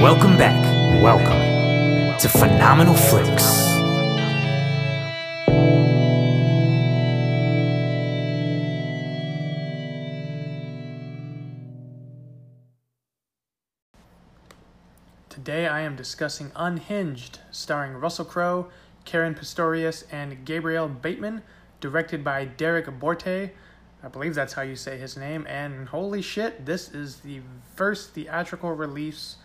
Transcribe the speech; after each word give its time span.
Welcome 0.00 0.38
back. 0.38 0.54
Welcome 1.02 2.16
to 2.20 2.28
Phenomenal 2.28 2.94
Flicks. 2.94 3.42
Today 15.28 15.66
I 15.66 15.80
am 15.80 15.96
discussing 15.96 16.52
Unhinged, 16.54 17.40
starring 17.50 17.94
Russell 17.94 18.24
Crowe, 18.24 18.68
Caren 19.04 19.36
Pistorius, 19.36 20.04
and 20.12 20.44
Gabriel 20.44 20.88
Bateman, 20.88 21.42
directed 21.80 22.22
by 22.22 22.44
Derrick 22.44 22.86
Borte. 22.86 23.50
I 24.04 24.08
believe 24.08 24.36
that's 24.36 24.52
how 24.52 24.62
you 24.62 24.76
say 24.76 24.96
his 24.96 25.16
name. 25.16 25.44
And 25.48 25.88
holy 25.88 26.22
shit, 26.22 26.66
this 26.66 26.94
is 26.94 27.16
the 27.16 27.40
first 27.74 28.10
theatrical 28.10 28.72
release 28.72 29.38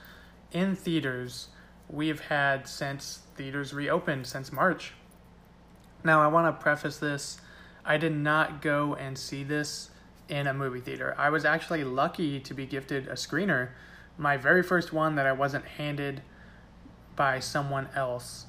in 0.53 0.75
theaters 0.75 1.49
we've 1.89 2.21
had 2.21 2.67
since 2.67 3.19
theaters 3.35 3.73
reopened, 3.73 4.27
since 4.27 4.51
March. 4.51 4.93
Now, 6.03 6.21
I 6.21 6.27
want 6.27 6.47
to 6.47 6.61
preface 6.61 6.97
this 6.97 7.39
I 7.85 7.97
did 7.97 8.15
not 8.15 8.61
go 8.61 8.95
and 8.95 9.17
see 9.17 9.43
this 9.43 9.89
in 10.29 10.47
a 10.47 10.53
movie 10.53 10.79
theater. 10.79 11.13
I 11.17 11.29
was 11.29 11.43
actually 11.43 11.83
lucky 11.83 12.39
to 12.39 12.53
be 12.53 12.65
gifted 12.65 13.07
a 13.07 13.13
screener, 13.13 13.69
my 14.17 14.37
very 14.37 14.63
first 14.63 14.93
one 14.93 15.15
that 15.15 15.27
I 15.27 15.33
wasn't 15.33 15.65
handed 15.65 16.21
by 17.15 17.39
someone 17.39 17.89
else. 17.95 18.45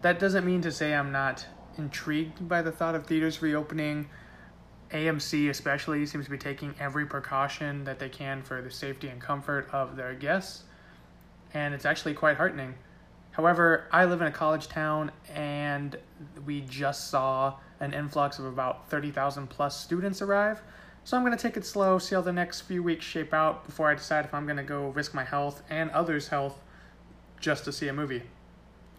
That 0.00 0.18
doesn't 0.18 0.46
mean 0.46 0.62
to 0.62 0.72
say 0.72 0.94
I'm 0.94 1.12
not 1.12 1.46
intrigued 1.76 2.48
by 2.48 2.62
the 2.62 2.72
thought 2.72 2.94
of 2.94 3.06
theaters 3.06 3.42
reopening. 3.42 4.08
AMC, 4.90 5.48
especially, 5.48 6.04
seems 6.06 6.24
to 6.24 6.30
be 6.30 6.38
taking 6.38 6.74
every 6.80 7.06
precaution 7.06 7.84
that 7.84 7.98
they 7.98 8.08
can 8.08 8.42
for 8.42 8.60
the 8.62 8.70
safety 8.70 9.08
and 9.08 9.20
comfort 9.20 9.68
of 9.72 9.96
their 9.96 10.14
guests, 10.14 10.64
and 11.54 11.74
it's 11.74 11.84
actually 11.84 12.14
quite 12.14 12.36
heartening. 12.36 12.74
However, 13.32 13.86
I 13.90 14.04
live 14.04 14.20
in 14.20 14.26
a 14.26 14.32
college 14.32 14.68
town, 14.68 15.10
and 15.34 15.96
we 16.44 16.60
just 16.60 17.08
saw 17.08 17.54
an 17.80 17.94
influx 17.94 18.38
of 18.38 18.44
about 18.44 18.88
30,000 18.90 19.48
plus 19.48 19.78
students 19.80 20.20
arrive. 20.20 20.60
So 21.04 21.16
I'm 21.16 21.24
going 21.24 21.36
to 21.36 21.42
take 21.42 21.56
it 21.56 21.64
slow, 21.64 21.98
see 21.98 22.14
how 22.14 22.20
the 22.20 22.32
next 22.32 22.60
few 22.62 22.82
weeks 22.82 23.04
shape 23.04 23.34
out 23.34 23.66
before 23.66 23.88
I 23.88 23.94
decide 23.94 24.24
if 24.24 24.34
I'm 24.34 24.44
going 24.44 24.58
to 24.58 24.62
go 24.62 24.88
risk 24.88 25.14
my 25.14 25.24
health 25.24 25.62
and 25.68 25.90
others' 25.90 26.28
health 26.28 26.60
just 27.40 27.64
to 27.64 27.72
see 27.72 27.88
a 27.88 27.92
movie. 27.92 28.22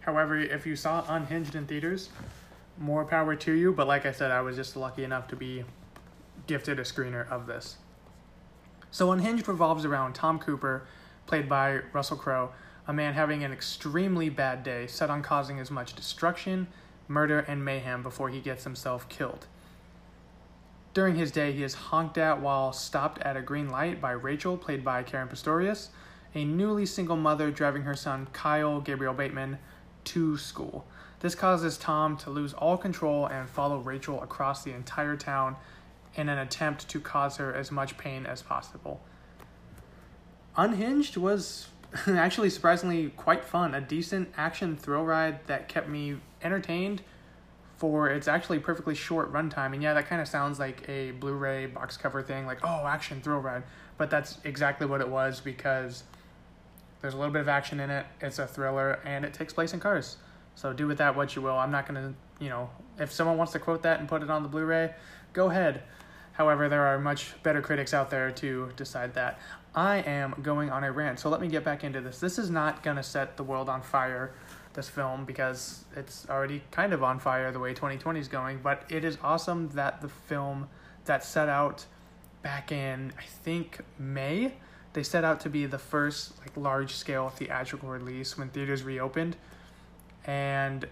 However, 0.00 0.38
if 0.38 0.66
you 0.66 0.76
saw 0.76 1.04
Unhinged 1.08 1.54
in 1.54 1.66
theaters, 1.66 2.10
more 2.78 3.04
power 3.04 3.34
to 3.36 3.52
you. 3.52 3.72
But 3.72 3.86
like 3.86 4.04
I 4.04 4.12
said, 4.12 4.30
I 4.30 4.42
was 4.42 4.56
just 4.56 4.76
lucky 4.76 5.04
enough 5.04 5.28
to 5.28 5.36
be 5.36 5.64
gifted 6.46 6.78
a 6.78 6.82
screener 6.82 7.28
of 7.30 7.46
this. 7.46 7.76
So 8.90 9.12
Unhinged 9.12 9.48
revolves 9.48 9.84
around 9.84 10.14
Tom 10.14 10.38
Cooper, 10.38 10.86
played 11.26 11.48
by 11.48 11.80
Russell 11.92 12.16
Crowe, 12.16 12.50
a 12.86 12.92
man 12.92 13.14
having 13.14 13.44
an 13.44 13.52
extremely 13.52 14.28
bad 14.28 14.62
day, 14.62 14.86
set 14.86 15.10
on 15.10 15.22
causing 15.22 15.58
as 15.58 15.70
much 15.70 15.94
destruction, 15.94 16.66
murder, 17.08 17.40
and 17.40 17.64
mayhem 17.64 18.02
before 18.02 18.28
he 18.28 18.40
gets 18.40 18.64
himself 18.64 19.08
killed. 19.08 19.46
During 20.92 21.16
his 21.16 21.32
day, 21.32 21.52
he 21.52 21.64
is 21.64 21.74
honked 21.74 22.18
at 22.18 22.40
while 22.40 22.72
stopped 22.72 23.20
at 23.22 23.36
a 23.36 23.42
green 23.42 23.68
light 23.68 24.00
by 24.00 24.12
Rachel, 24.12 24.56
played 24.56 24.84
by 24.84 25.02
Caren 25.02 25.28
Pistorius, 25.28 25.88
a 26.34 26.44
newly 26.44 26.86
single 26.86 27.16
mother 27.16 27.50
driving 27.50 27.82
her 27.82 27.94
son 27.94 28.28
Kyle 28.32 28.80
Gabriel 28.80 29.14
Bateman 29.14 29.58
to 30.04 30.36
school. 30.36 30.86
This 31.20 31.34
causes 31.34 31.78
Tom 31.78 32.16
to 32.18 32.30
lose 32.30 32.52
all 32.52 32.76
control 32.76 33.26
and 33.26 33.48
follow 33.48 33.78
Rachel 33.78 34.22
across 34.22 34.62
the 34.62 34.72
entire 34.72 35.16
town 35.16 35.56
in 36.14 36.28
an 36.28 36.38
attempt 36.38 36.88
to 36.90 37.00
cause 37.00 37.38
her 37.38 37.52
as 37.52 37.72
much 37.72 37.96
pain 37.96 38.26
as 38.26 38.42
possible. 38.42 39.00
Unhinged 40.56 41.16
was 41.16 41.68
actually 42.06 42.50
surprisingly 42.50 43.10
quite 43.10 43.44
fun, 43.44 43.74
a 43.74 43.80
decent 43.80 44.32
action 44.36 44.76
thrill 44.76 45.04
ride 45.04 45.46
that 45.46 45.68
kept 45.68 45.88
me 45.88 46.16
entertained 46.42 47.02
for 47.76 48.08
its 48.08 48.28
actually 48.28 48.58
perfectly 48.58 48.94
short 48.94 49.32
runtime. 49.32 49.72
And 49.74 49.82
yeah, 49.82 49.94
that 49.94 50.06
kind 50.06 50.22
of 50.22 50.28
sounds 50.28 50.58
like 50.58 50.88
a 50.88 51.10
Blu-ray 51.12 51.66
box 51.66 51.96
cover 51.96 52.22
thing, 52.22 52.46
like 52.46 52.60
oh, 52.62 52.86
action 52.86 53.20
thrill 53.20 53.40
ride, 53.40 53.64
but 53.98 54.10
that's 54.10 54.38
exactly 54.44 54.86
what 54.86 55.00
it 55.00 55.08
was 55.08 55.40
because 55.40 56.04
there's 57.00 57.14
a 57.14 57.16
little 57.16 57.32
bit 57.32 57.42
of 57.42 57.48
action 57.48 57.80
in 57.80 57.90
it. 57.90 58.06
It's 58.20 58.38
a 58.38 58.46
thriller 58.46 59.00
and 59.04 59.24
it 59.24 59.34
takes 59.34 59.52
place 59.52 59.74
in 59.74 59.80
cars. 59.80 60.16
So 60.54 60.72
do 60.72 60.86
with 60.86 60.98
that 60.98 61.16
what 61.16 61.34
you 61.34 61.42
will. 61.42 61.58
I'm 61.58 61.72
not 61.72 61.86
going 61.88 62.00
to, 62.00 62.14
you 62.42 62.48
know, 62.48 62.70
if 62.98 63.12
someone 63.12 63.36
wants 63.36 63.52
to 63.52 63.58
quote 63.58 63.82
that 63.82 63.98
and 63.98 64.08
put 64.08 64.22
it 64.22 64.30
on 64.30 64.42
the 64.42 64.48
Blu-ray, 64.48 64.94
go 65.32 65.50
ahead. 65.50 65.82
However, 66.32 66.68
there 66.68 66.86
are 66.86 66.98
much 66.98 67.34
better 67.42 67.60
critics 67.60 67.92
out 67.92 68.10
there 68.10 68.30
to 68.30 68.70
decide 68.76 69.14
that. 69.14 69.38
I 69.74 69.98
am 69.98 70.36
going 70.42 70.70
on 70.70 70.84
a 70.84 70.92
rant, 70.92 71.18
so 71.18 71.28
let 71.28 71.40
me 71.40 71.48
get 71.48 71.64
back 71.64 71.82
into 71.82 72.00
this. 72.00 72.20
This 72.20 72.38
is 72.38 72.50
not 72.50 72.82
going 72.82 72.96
to 72.96 73.02
set 73.02 73.36
the 73.36 73.42
world 73.42 73.68
on 73.68 73.82
fire, 73.82 74.32
this 74.74 74.88
film, 74.88 75.24
because 75.24 75.84
it's 75.96 76.28
already 76.28 76.62
kind 76.70 76.92
of 76.92 77.02
on 77.02 77.18
fire 77.18 77.50
the 77.50 77.58
way 77.58 77.70
2020 77.74 78.20
is 78.20 78.28
going, 78.28 78.60
but 78.62 78.84
it 78.88 79.04
is 79.04 79.18
awesome 79.22 79.68
that 79.70 80.00
the 80.00 80.08
film 80.08 80.68
that 81.06 81.24
set 81.24 81.48
out 81.48 81.86
back 82.42 82.70
in, 82.70 83.12
I 83.18 83.24
think, 83.24 83.80
May, 83.98 84.54
they 84.94 85.02
set 85.02 85.24
out 85.24 85.40
to 85.40 85.50
be 85.50 85.66
the 85.66 85.78
first 85.78 86.38
like 86.40 86.56
large 86.56 86.94
scale 86.94 87.28
theatrical 87.28 87.88
release 87.88 88.38
when 88.38 88.48
theaters 88.48 88.82
reopened 88.84 89.36
and 90.24 90.86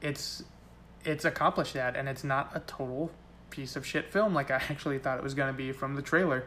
it's 0.00 0.44
it's 1.04 1.24
accomplished 1.24 1.74
that 1.74 1.96
and 1.96 2.08
it's 2.08 2.24
not 2.24 2.50
a 2.54 2.60
total 2.60 3.10
piece 3.50 3.76
of 3.76 3.84
shit 3.84 4.10
film 4.10 4.32
like 4.32 4.50
I 4.50 4.54
actually 4.70 4.98
thought 4.98 5.18
it 5.18 5.24
was 5.24 5.34
going 5.34 5.52
to 5.52 5.56
be 5.56 5.72
from 5.72 5.94
the 5.94 6.02
trailer. 6.02 6.44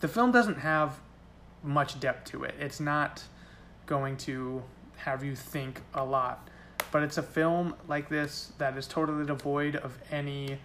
The 0.00 0.08
film 0.08 0.32
doesn't 0.32 0.58
have 0.58 1.00
much 1.64 1.98
depth 1.98 2.30
to 2.30 2.44
it. 2.44 2.54
It's 2.60 2.78
not 2.78 3.22
going 3.86 4.16
to 4.18 4.62
have 4.96 5.24
you 5.24 5.34
think 5.34 5.80
a 5.94 6.04
lot. 6.04 6.48
But 6.92 7.02
it's 7.02 7.18
a 7.18 7.22
film 7.22 7.74
like 7.88 8.08
this 8.08 8.52
that 8.58 8.76
is 8.76 8.86
totally 8.86 9.26
devoid 9.26 9.76
of 9.76 9.98
any, 10.12 10.58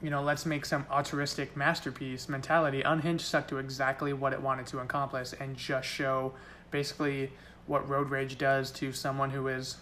you 0.00 0.08
know, 0.08 0.22
let's 0.22 0.46
make 0.46 0.64
some 0.64 0.86
altruistic 0.90 1.56
masterpiece 1.56 2.28
mentality. 2.28 2.82
Unhinged 2.82 3.24
stuck 3.24 3.48
to 3.48 3.58
exactly 3.58 4.12
what 4.12 4.32
it 4.32 4.40
wanted 4.40 4.66
to 4.68 4.78
accomplish 4.78 5.32
and 5.38 5.56
just 5.56 5.86
show 5.86 6.32
basically 6.70 7.30
what 7.66 7.86
road 7.88 8.08
rage 8.10 8.38
does 8.38 8.70
to 8.70 8.92
someone 8.92 9.30
who 9.30 9.48
is 9.48 9.76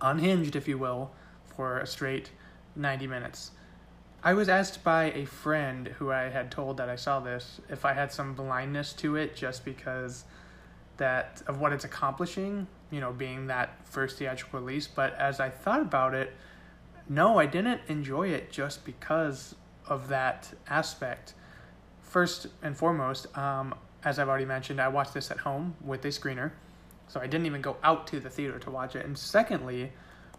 unhinged, 0.00 0.56
if 0.56 0.66
you 0.66 0.78
will, 0.78 1.12
for 1.44 1.78
a 1.78 1.86
straight 1.86 2.30
90 2.74 3.06
minutes. 3.06 3.52
I 4.24 4.34
was 4.34 4.48
asked 4.48 4.84
by 4.84 5.10
a 5.12 5.24
friend 5.24 5.88
who 5.98 6.12
I 6.12 6.28
had 6.28 6.52
told 6.52 6.76
that 6.76 6.88
I 6.88 6.94
saw 6.94 7.18
this 7.18 7.60
if 7.68 7.84
I 7.84 7.92
had 7.92 8.12
some 8.12 8.34
blindness 8.34 8.92
to 8.94 9.16
it 9.16 9.34
just 9.34 9.64
because 9.64 10.24
that 10.96 11.42
of 11.48 11.58
what 11.58 11.72
it's 11.72 11.84
accomplishing, 11.84 12.68
you 12.92 13.00
know, 13.00 13.12
being 13.12 13.48
that 13.48 13.84
first 13.84 14.18
theatrical 14.18 14.60
release, 14.60 14.86
but 14.86 15.14
as 15.14 15.40
I 15.40 15.50
thought 15.50 15.80
about 15.80 16.14
it, 16.14 16.34
no, 17.08 17.38
I 17.38 17.46
didn't 17.46 17.80
enjoy 17.88 18.28
it 18.28 18.52
just 18.52 18.84
because 18.84 19.56
of 19.88 20.06
that 20.08 20.52
aspect. 20.68 21.34
First 22.00 22.46
and 22.62 22.76
foremost, 22.76 23.36
um, 23.36 23.74
as 24.04 24.20
I've 24.20 24.28
already 24.28 24.44
mentioned, 24.44 24.80
I 24.80 24.86
watched 24.86 25.14
this 25.14 25.32
at 25.32 25.38
home 25.38 25.74
with 25.80 26.04
a 26.04 26.08
screener, 26.08 26.52
so 27.08 27.18
I 27.18 27.26
didn't 27.26 27.46
even 27.46 27.60
go 27.60 27.76
out 27.82 28.06
to 28.08 28.20
the 28.20 28.30
theater 28.30 28.60
to 28.60 28.70
watch 28.70 28.94
it. 28.94 29.04
And 29.04 29.18
secondly, 29.18 29.92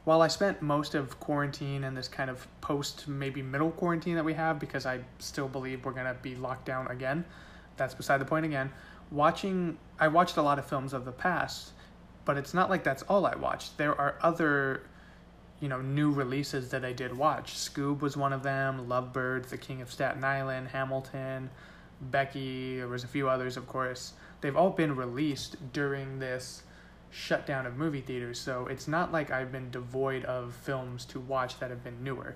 while 0.06 0.22
I 0.22 0.28
spent 0.28 0.62
most 0.62 0.96
of 0.96 1.20
quarantine 1.20 1.86
and 1.86 1.96
this 1.96 2.08
kind 2.08 2.30
of 2.30 2.48
post 2.62 3.08
maybe 3.08 3.42
middle 3.42 3.72
quarantine 3.72 4.16
that 4.16 4.26
we 4.26 4.34
have 4.34 4.60
because 4.60 4.86
I 4.86 5.00
still 5.20 5.48
believe 5.48 5.86
we're 5.86 5.94
gonna 5.94 6.16
be 6.22 6.36
locked 6.36 6.66
down 6.66 6.88
again, 6.88 7.24
that's 7.78 7.94
beside 7.94 8.20
the 8.20 8.26
point 8.26 8.46
again. 8.46 8.72
Watching, 9.12 9.78
I 10.00 10.10
watched 10.10 10.38
a 10.38 10.42
lot 10.42 10.60
of 10.60 10.66
films 10.66 10.94
of 10.94 11.06
the 11.06 11.12
past, 11.12 11.72
but 12.26 12.38
it's 12.38 12.54
not 12.54 12.70
like 12.70 12.84
that's 12.84 13.04
all 13.04 13.26
I 13.26 13.36
watched. 13.36 13.78
There 13.78 14.00
are 14.00 14.16
other, 14.22 14.84
you 15.60 15.70
know, 15.70 15.82
new 15.82 16.12
releases 16.12 16.70
that 16.70 16.84
I 16.84 16.92
did 16.92 17.16
watch. 17.16 17.54
Scoob 17.54 18.02
was 18.02 18.18
one 18.18 18.34
of 18.34 18.44
them. 18.44 18.90
Lovebirds, 18.90 19.50
The 19.50 19.58
King 19.58 19.82
of 19.82 19.92
Staten 19.92 20.24
Island, 20.24 20.70
Hamilton, 20.70 21.50
Becky. 22.02 22.78
There 22.78 22.88
was 22.88 23.04
a 23.04 23.08
few 23.08 23.30
others, 23.30 23.56
of 23.56 23.68
course. 23.68 24.14
They've 24.42 24.56
all 24.56 24.72
been 24.72 24.96
released 24.96 25.56
during 25.72 26.20
this 26.20 26.64
shutdown 27.14 27.66
of 27.66 27.78
movie 27.78 28.02
theaters, 28.02 28.40
so 28.40 28.66
it's 28.68 28.88
not 28.88 29.12
like 29.12 29.30
I've 29.30 29.52
been 29.52 29.70
devoid 29.70 30.26
of 30.26 30.54
films 30.54 31.06
to 31.06 31.20
watch 31.20 31.60
that 31.60 31.70
have 31.70 31.84
been 31.84 32.04
newer. 32.04 32.36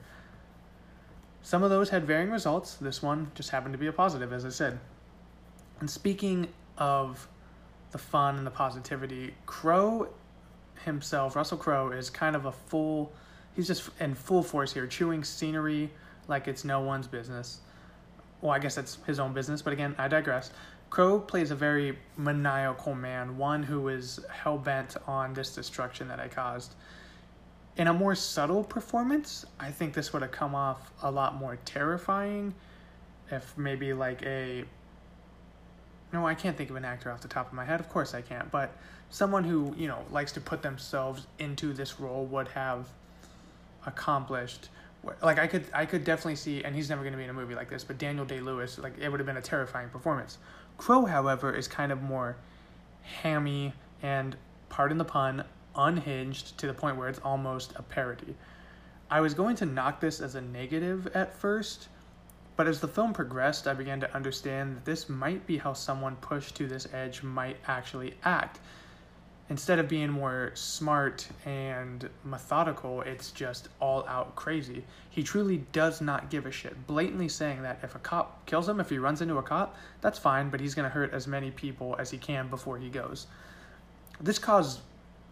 Some 1.41 1.63
of 1.63 1.69
those 1.69 1.89
had 1.89 2.05
varying 2.05 2.29
results. 2.29 2.75
This 2.75 3.01
one 3.01 3.31
just 3.33 3.49
happened 3.49 3.73
to 3.73 3.77
be 3.77 3.87
a 3.87 3.91
positive, 3.91 4.31
as 4.31 4.45
I 4.45 4.49
said. 4.49 4.79
And 5.79 5.89
speaking 5.89 6.47
of 6.77 7.27
the 7.91 7.97
fun 7.97 8.37
and 8.37 8.45
the 8.45 8.51
positivity, 8.51 9.33
Crowe 9.45 10.09
himself, 10.83 11.35
Russell 11.35 11.57
Crowe, 11.57 11.89
is 11.89 12.09
kind 12.09 12.35
of 12.35 12.45
a 12.45 12.51
full, 12.51 13.11
he's 13.55 13.67
just 13.67 13.89
in 13.99 14.13
full 14.13 14.43
force 14.43 14.73
here, 14.73 14.85
chewing 14.85 15.23
scenery 15.23 15.89
like 16.27 16.47
it's 16.47 16.63
no 16.63 16.81
one's 16.81 17.07
business. 17.07 17.61
Well, 18.41 18.51
I 18.51 18.59
guess 18.59 18.75
that's 18.75 18.99
his 19.07 19.19
own 19.19 19.33
business, 19.33 19.61
but 19.61 19.73
again, 19.73 19.95
I 19.97 20.07
digress. 20.07 20.51
Crowe 20.89 21.19
plays 21.19 21.51
a 21.51 21.55
very 21.55 21.97
maniacal 22.15 22.95
man, 22.95 23.37
one 23.37 23.63
who 23.63 23.89
is 23.89 24.19
hell 24.31 24.57
bent 24.57 24.95
on 25.05 25.33
this 25.33 25.53
destruction 25.53 26.07
that 26.07 26.19
I 26.19 26.27
caused. 26.27 26.75
In 27.75 27.87
a 27.87 27.93
more 27.93 28.15
subtle 28.15 28.63
performance, 28.63 29.45
I 29.59 29.69
think 29.69 29.93
this 29.93 30.13
would 30.13 30.21
have 30.21 30.31
come 30.31 30.55
off 30.55 30.91
a 31.03 31.11
lot 31.11 31.35
more 31.35 31.57
terrifying 31.65 32.53
if 33.29 33.57
maybe 33.57 33.93
like 33.93 34.23
a 34.23 34.63
no, 36.13 36.25
I 36.25 36.35
can't 36.35 36.55
think 36.55 36.69
of 36.69 36.77
an 36.77 36.85
actor 36.85 37.11
off 37.11 37.19
the 37.21 37.27
top 37.27 37.47
of 37.47 37.53
my 37.53 37.65
head. 37.65 37.81
Of 37.81 37.89
course 37.89 38.13
I 38.13 38.21
can't, 38.21 38.49
but 38.49 38.75
someone 39.09 39.43
who 39.43 39.75
you 39.77 39.87
know 39.87 40.03
likes 40.11 40.31
to 40.33 40.41
put 40.41 40.61
themselves 40.61 41.27
into 41.39 41.73
this 41.73 41.99
role 41.99 42.25
would 42.25 42.47
have 42.49 42.87
accomplished. 43.85 44.69
Like 45.21 45.37
I 45.37 45.47
could, 45.47 45.65
I 45.73 45.85
could 45.85 46.03
definitely 46.03 46.35
see, 46.35 46.63
and 46.63 46.75
he's 46.75 46.89
never 46.89 47.01
going 47.01 47.13
to 47.13 47.17
be 47.17 47.23
in 47.23 47.29
a 47.29 47.33
movie 47.33 47.55
like 47.55 47.69
this. 47.69 47.83
But 47.83 47.97
Daniel 47.97 48.25
Day 48.25 48.39
Lewis, 48.39 48.77
like 48.77 48.97
it 48.97 49.09
would 49.09 49.19
have 49.19 49.27
been 49.27 49.37
a 49.37 49.41
terrifying 49.41 49.89
performance. 49.89 50.37
Crowe, 50.77 51.05
however, 51.05 51.53
is 51.53 51.67
kind 51.67 51.91
of 51.91 52.01
more 52.01 52.37
hammy 53.01 53.73
and, 54.01 54.35
pardon 54.69 54.97
the 54.97 55.05
pun, 55.05 55.43
unhinged 55.75 56.57
to 56.57 56.67
the 56.67 56.73
point 56.73 56.97
where 56.97 57.09
it's 57.09 57.19
almost 57.19 57.73
a 57.75 57.81
parody. 57.81 58.35
I 59.09 59.21
was 59.21 59.33
going 59.33 59.55
to 59.57 59.65
knock 59.65 60.01
this 60.01 60.19
as 60.19 60.35
a 60.35 60.41
negative 60.41 61.07
at 61.13 61.33
first, 61.33 61.87
but 62.55 62.67
as 62.67 62.79
the 62.79 62.87
film 62.87 63.13
progressed, 63.13 63.67
I 63.67 63.73
began 63.73 63.99
to 64.01 64.15
understand 64.15 64.75
that 64.75 64.85
this 64.85 65.07
might 65.07 65.45
be 65.47 65.57
how 65.57 65.73
someone 65.73 66.15
pushed 66.17 66.55
to 66.55 66.67
this 66.67 66.87
edge 66.93 67.23
might 67.23 67.57
actually 67.67 68.15
act. 68.23 68.59
Instead 69.49 69.79
of 69.79 69.87
being 69.87 70.09
more 70.09 70.51
smart 70.55 71.25
and 71.45 72.09
methodical, 72.25 73.01
it's 73.01 73.31
just 73.31 73.69
all 73.79 74.05
out 74.07 74.35
crazy. 74.35 74.83
He 75.09 75.23
truly 75.23 75.59
does 75.71 76.01
not 76.01 76.29
give 76.29 76.45
a 76.45 76.51
shit. 76.51 76.85
Blatantly 76.85 77.29
saying 77.29 77.61
that 77.61 77.79
if 77.81 77.95
a 77.95 77.99
cop 77.99 78.45
kills 78.45 78.67
him, 78.67 78.81
if 78.81 78.89
he 78.89 78.97
runs 78.97 79.21
into 79.21 79.37
a 79.37 79.43
cop, 79.43 79.77
that's 80.01 80.19
fine, 80.19 80.49
but 80.49 80.59
he's 80.59 80.75
going 80.75 80.83
to 80.83 80.89
hurt 80.89 81.13
as 81.13 81.27
many 81.27 81.49
people 81.49 81.95
as 81.97 82.11
he 82.11 82.17
can 82.17 82.49
before 82.49 82.77
he 82.77 82.89
goes. 82.89 83.27
This 84.19 84.37
caused 84.37 84.81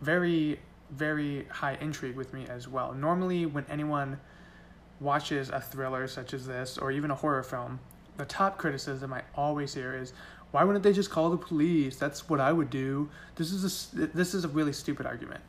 very, 0.01 0.59
very 0.91 1.45
high 1.49 1.77
intrigue 1.81 2.15
with 2.15 2.33
me 2.33 2.45
as 2.49 2.69
well. 2.69 2.93
Normally, 2.93 3.45
when 3.45 3.65
anyone 3.69 4.17
watches 5.01 5.49
a 5.49 5.59
thriller 5.59 6.07
such 6.07 6.33
as 6.33 6.47
this, 6.47 6.77
or 6.77 6.89
even 6.89 7.11
a 7.11 7.15
horror 7.15 7.43
film, 7.43 7.81
the 8.15 8.25
top 8.25 8.57
criticism 8.57 9.11
I 9.11 9.23
always 9.35 9.73
hear 9.73 9.93
is, 9.93 10.13
why 10.55 10.63
wouldn't 10.63 10.83
they 10.83 10.93
just 10.93 11.09
call 11.09 11.29
the 11.29 11.37
police? 11.37 11.97
That's 11.97 12.29
what 12.29 12.39
I 12.39 12.53
would 12.53 12.69
do. 12.69 13.09
This 13.35 13.51
is 13.51 13.93
a, 13.93 14.07
this 14.07 14.33
is 14.33 14.45
a 14.45 14.47
really 14.47 14.71
stupid 14.71 15.05
argument. 15.05 15.41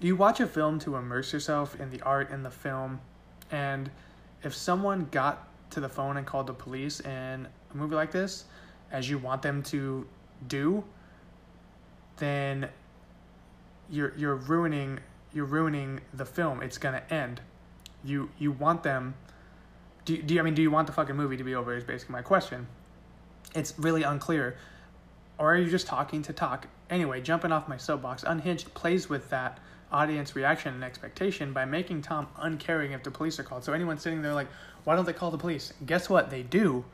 You 0.00 0.16
watch 0.16 0.40
a 0.40 0.48
film 0.48 0.80
to 0.80 0.96
immerse 0.96 1.32
yourself 1.32 1.78
in 1.78 1.90
the 1.90 2.02
art 2.02 2.32
in 2.32 2.42
the 2.42 2.50
film, 2.50 2.98
and 3.52 3.88
if 4.42 4.52
someone 4.52 5.06
got 5.12 5.46
to 5.70 5.78
the 5.78 5.88
phone 5.88 6.16
and 6.16 6.26
called 6.26 6.48
the 6.48 6.52
police 6.52 6.98
in 6.98 7.46
a 7.72 7.76
movie 7.76 7.94
like 7.94 8.10
this, 8.10 8.46
as 8.90 9.08
you 9.08 9.16
want 9.16 9.42
them 9.42 9.62
to 9.62 10.04
do, 10.48 10.82
then 12.16 12.68
you're 13.88 14.12
you're 14.16 14.34
ruining 14.34 14.98
you're 15.32 15.44
ruining 15.44 16.00
the 16.14 16.26
film. 16.26 16.64
It's 16.64 16.78
gonna 16.78 17.04
end. 17.10 17.40
You 18.02 18.28
you 18.38 18.50
want 18.50 18.82
them. 18.82 19.14
Do 20.04 20.20
do 20.20 20.34
you, 20.34 20.40
I 20.40 20.42
mean 20.42 20.54
do 20.54 20.62
you 20.62 20.70
want 20.72 20.88
the 20.88 20.92
fucking 20.92 21.14
movie 21.14 21.36
to 21.36 21.44
be 21.44 21.54
over? 21.54 21.76
Is 21.76 21.84
basically 21.84 22.14
my 22.14 22.22
question. 22.22 22.66
It's 23.54 23.74
really 23.78 24.02
unclear. 24.02 24.56
Or 25.38 25.54
are 25.54 25.58
you 25.58 25.70
just 25.70 25.86
talking 25.86 26.22
to 26.22 26.32
talk? 26.32 26.66
Anyway, 26.88 27.20
jumping 27.20 27.52
off 27.52 27.68
my 27.68 27.76
soapbox, 27.76 28.22
Unhinged 28.22 28.72
plays 28.74 29.08
with 29.08 29.28
that 29.30 29.58
audience 29.92 30.34
reaction 30.34 30.74
and 30.74 30.84
expectation 30.84 31.52
by 31.52 31.64
making 31.64 32.02
Tom 32.02 32.26
uncaring 32.38 32.92
if 32.92 33.02
the 33.02 33.10
police 33.10 33.38
are 33.38 33.42
called. 33.42 33.64
So 33.64 33.72
anyone 33.72 33.98
sitting 33.98 34.22
there 34.22 34.34
like, 34.34 34.48
why 34.84 34.96
don't 34.96 35.04
they 35.04 35.12
call 35.12 35.30
the 35.30 35.38
police? 35.38 35.72
Guess 35.84 36.08
what? 36.08 36.30
They 36.30 36.42
do. 36.42 36.84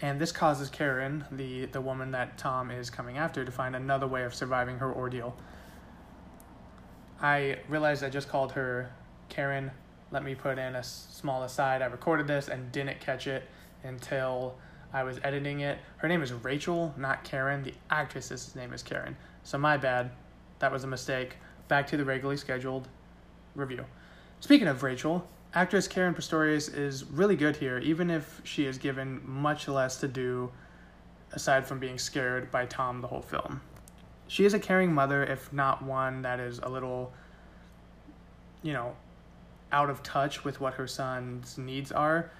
And 0.00 0.20
this 0.20 0.30
causes 0.30 0.68
Karen, 0.68 1.24
the, 1.32 1.66
the 1.66 1.80
woman 1.80 2.12
that 2.12 2.38
Tom 2.38 2.70
is 2.70 2.88
coming 2.88 3.18
after, 3.18 3.44
to 3.44 3.50
find 3.50 3.74
another 3.74 4.06
way 4.06 4.24
of 4.24 4.34
surviving 4.34 4.78
her 4.78 4.92
ordeal. 4.92 5.36
I 7.20 7.58
realized 7.68 8.04
I 8.04 8.10
just 8.10 8.28
called 8.28 8.52
her 8.52 8.92
Karen. 9.28 9.72
Let 10.12 10.22
me 10.22 10.34
put 10.36 10.58
in 10.58 10.76
a 10.76 10.82
small 10.84 11.42
aside. 11.42 11.82
I 11.82 11.86
recorded 11.86 12.28
this 12.28 12.48
and 12.48 12.70
didn't 12.70 13.00
catch 13.00 13.26
it 13.26 13.48
until 13.82 14.56
I 14.92 15.02
was 15.02 15.18
editing 15.22 15.60
it. 15.60 15.78
Her 15.98 16.08
name 16.08 16.22
is 16.22 16.32
Rachel, 16.32 16.94
not 16.96 17.24
Karen. 17.24 17.62
The 17.62 17.74
actress's 17.90 18.54
name 18.54 18.72
is 18.72 18.82
Karen. 18.82 19.16
So 19.42 19.58
my 19.58 19.76
bad. 19.76 20.10
That 20.60 20.72
was 20.72 20.84
a 20.84 20.86
mistake. 20.86 21.36
Back 21.68 21.86
to 21.88 21.96
the 21.96 22.04
regularly 22.04 22.36
scheduled 22.36 22.88
review. 23.54 23.84
Speaking 24.40 24.66
of 24.66 24.82
Rachel, 24.82 25.26
actress 25.54 25.86
Caren 25.86 26.14
Pistorius 26.14 26.74
is 26.74 27.04
really 27.04 27.36
good 27.36 27.56
here, 27.56 27.78
even 27.78 28.10
if 28.10 28.40
she 28.44 28.64
is 28.64 28.78
given 28.78 29.20
much 29.24 29.68
less 29.68 30.00
to 30.00 30.08
do 30.08 30.50
aside 31.32 31.66
from 31.66 31.78
being 31.78 31.98
scared 31.98 32.50
by 32.50 32.64
Tom 32.66 33.00
the 33.00 33.08
whole 33.08 33.22
film. 33.22 33.60
She 34.26 34.44
is 34.44 34.54
a 34.54 34.58
caring 34.58 34.92
mother, 34.92 35.22
if 35.22 35.52
not 35.52 35.82
one 35.82 36.22
that 36.22 36.40
is 36.40 36.58
a 36.60 36.68
little, 36.68 37.12
you 38.62 38.72
know, 38.72 38.94
out 39.72 39.90
of 39.90 40.02
touch 40.02 40.44
with 40.44 40.60
what 40.60 40.74
her 40.74 40.86
son's 40.86 41.58
needs 41.58 41.92
are. 41.92 42.30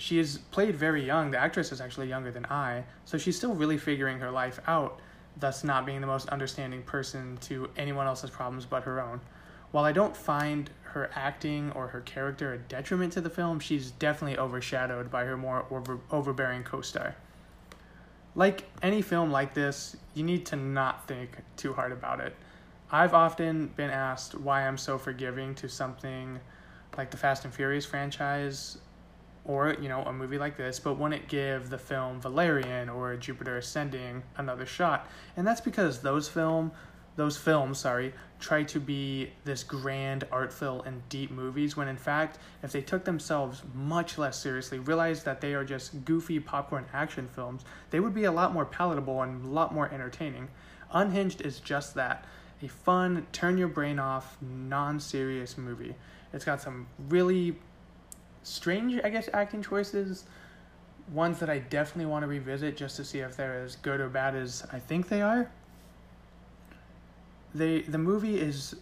She 0.00 0.18
is 0.18 0.38
played 0.50 0.76
very 0.76 1.04
young. 1.04 1.30
The 1.30 1.38
actress 1.38 1.72
is 1.72 1.80
actually 1.80 2.08
younger 2.08 2.30
than 2.30 2.46
I, 2.46 2.84
so 3.04 3.18
she's 3.18 3.36
still 3.36 3.54
really 3.54 3.78
figuring 3.78 4.18
her 4.20 4.30
life 4.30 4.58
out, 4.66 5.00
thus 5.38 5.62
not 5.62 5.86
being 5.86 6.00
the 6.00 6.06
most 6.06 6.28
understanding 6.30 6.82
person 6.82 7.36
to 7.42 7.70
anyone 7.76 8.06
else's 8.06 8.30
problems 8.30 8.64
but 8.64 8.82
her 8.84 9.00
own. 9.00 9.20
While 9.72 9.84
I 9.84 9.92
don't 9.92 10.16
find 10.16 10.70
her 10.82 11.10
acting 11.14 11.70
or 11.72 11.88
her 11.88 12.00
character 12.00 12.54
a 12.54 12.58
detriment 12.58 13.12
to 13.12 13.20
the 13.20 13.30
film, 13.30 13.60
she's 13.60 13.92
definitely 13.92 14.38
overshadowed 14.38 15.10
by 15.10 15.24
her 15.24 15.36
more 15.36 15.66
over- 15.70 16.00
overbearing 16.10 16.64
co 16.64 16.80
star 16.80 17.14
like 18.34 18.64
any 18.82 19.02
film 19.02 19.30
like 19.30 19.54
this, 19.54 19.96
you 20.14 20.22
need 20.22 20.46
to 20.46 20.56
not 20.56 21.06
think 21.08 21.30
too 21.56 21.72
hard 21.72 21.92
about 21.92 22.20
it. 22.20 22.34
I've 22.90 23.14
often 23.14 23.68
been 23.68 23.90
asked 23.90 24.34
why 24.34 24.66
I'm 24.66 24.78
so 24.78 24.98
forgiving 24.98 25.54
to 25.56 25.68
something 25.68 26.40
like 26.96 27.10
the 27.10 27.16
Fast 27.16 27.44
and 27.44 27.54
Furious 27.54 27.86
franchise 27.86 28.78
or, 29.50 29.76
you 29.80 29.88
know, 29.88 30.02
a 30.02 30.12
movie 30.12 30.38
like 30.38 30.56
this, 30.56 30.78
but 30.78 30.94
wouldn't 30.94 31.26
give 31.26 31.70
the 31.70 31.78
film 31.78 32.20
Valerian 32.20 32.88
or 32.88 33.16
Jupiter 33.16 33.58
Ascending 33.58 34.22
another 34.36 34.64
shot. 34.64 35.08
And 35.36 35.46
that's 35.46 35.60
because 35.60 36.00
those 36.00 36.28
film 36.28 36.70
those 37.16 37.36
films, 37.36 37.78
sorry, 37.78 38.14
try 38.38 38.62
to 38.62 38.80
be 38.80 39.30
this 39.44 39.62
grand, 39.62 40.24
artful, 40.32 40.80
and 40.82 41.06
deep 41.10 41.30
movies 41.30 41.76
when 41.76 41.88
in 41.88 41.96
fact, 41.96 42.38
if 42.62 42.72
they 42.72 42.80
took 42.80 43.04
themselves 43.04 43.62
much 43.74 44.16
less 44.16 44.40
seriously, 44.40 44.78
realized 44.78 45.24
that 45.24 45.40
they 45.40 45.52
are 45.52 45.64
just 45.64 46.04
goofy 46.04 46.40
popcorn 46.40 46.86
action 46.94 47.28
films, 47.34 47.64
they 47.90 48.00
would 48.00 48.14
be 48.14 48.24
a 48.24 48.32
lot 48.32 48.54
more 48.54 48.64
palatable 48.64 49.20
and 49.20 49.44
a 49.44 49.48
lot 49.48 49.74
more 49.74 49.92
entertaining. 49.92 50.48
Unhinged 50.92 51.42
is 51.42 51.60
just 51.60 51.94
that 51.94 52.24
a 52.62 52.68
fun, 52.68 53.26
turn 53.32 53.58
your 53.58 53.68
brain 53.68 53.98
off, 53.98 54.38
non 54.40 55.00
serious 55.00 55.58
movie. 55.58 55.94
It's 56.32 56.44
got 56.44 56.62
some 56.62 56.86
really 57.08 57.56
strange, 58.42 59.00
I 59.02 59.10
guess, 59.10 59.28
acting 59.32 59.62
choices. 59.62 60.24
Ones 61.12 61.40
that 61.40 61.50
I 61.50 61.58
definitely 61.58 62.06
want 62.06 62.22
to 62.22 62.28
revisit 62.28 62.76
just 62.76 62.96
to 62.96 63.04
see 63.04 63.18
if 63.18 63.36
they're 63.36 63.64
as 63.64 63.76
good 63.76 64.00
or 64.00 64.08
bad 64.08 64.36
as 64.36 64.64
I 64.72 64.78
think 64.78 65.08
they 65.08 65.22
are 65.22 65.50
they 67.54 67.82
the 67.82 67.98
movie 67.98 68.38
is 68.38 68.76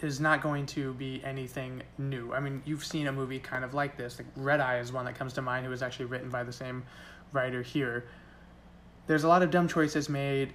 is 0.00 0.20
not 0.20 0.42
going 0.42 0.66
to 0.66 0.92
be 0.94 1.22
anything 1.24 1.82
new. 1.96 2.34
I 2.34 2.40
mean, 2.40 2.62
you've 2.66 2.84
seen 2.84 3.06
a 3.06 3.12
movie 3.12 3.38
kind 3.38 3.64
of 3.64 3.72
like 3.72 3.96
this. 3.96 4.18
Like 4.18 4.26
Red 4.36 4.60
Eye 4.60 4.78
is 4.78 4.92
one 4.92 5.06
that 5.06 5.14
comes 5.14 5.32
to 5.34 5.42
mind, 5.42 5.64
who 5.64 5.70
was 5.70 5.82
actually 5.82 6.04
written 6.04 6.28
by 6.28 6.44
the 6.44 6.52
same 6.52 6.84
writer 7.32 7.62
here. 7.62 8.04
There's 9.06 9.24
a 9.24 9.28
lot 9.28 9.42
of 9.42 9.50
dumb 9.50 9.68
choices 9.68 10.10
made. 10.10 10.52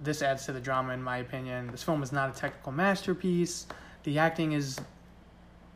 This 0.00 0.22
adds 0.22 0.46
to 0.46 0.52
the 0.52 0.60
drama, 0.60 0.92
in 0.92 1.02
my 1.02 1.16
opinion. 1.16 1.66
This 1.72 1.82
film 1.82 2.00
is 2.04 2.12
not 2.12 2.34
a 2.34 2.38
technical 2.38 2.70
masterpiece. 2.70 3.66
The 4.04 4.20
acting 4.20 4.52
is, 4.52 4.78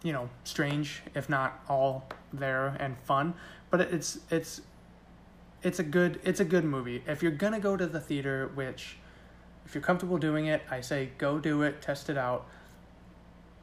you 0.05 0.13
know, 0.13 0.29
strange, 0.45 1.03
if 1.15 1.29
not 1.29 1.65
all 1.69 2.07
there 2.33 2.77
and 2.79 2.97
fun. 3.01 3.35
But 3.71 3.81
it's 3.81 4.21
it's 4.31 4.61
it's 5.65 5.81
a 5.81 5.83
good 5.83 6.21
it's 6.23 6.39
a 6.39 6.45
good 6.45 6.65
movie. 6.65 7.03
If 7.09 7.23
you're 7.23 7.33
gonna 7.33 7.59
go 7.59 7.77
to 7.77 7.87
the 7.87 7.99
theater, 7.99 8.53
which 8.55 8.99
if 9.67 9.75
you're 9.75 9.83
comfortable 9.83 10.19
doing 10.19 10.47
it, 10.47 10.63
I 10.71 10.83
say 10.83 11.09
go 11.19 11.41
do 11.41 11.63
it, 11.63 11.83
test 11.83 12.11
it 12.11 12.19
out. 12.19 12.47